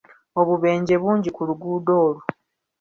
Obubeje 0.39 0.93
bungi 1.01 1.29
ku 1.35 1.41
luguudo 1.47 1.91
olwo. 2.05 2.23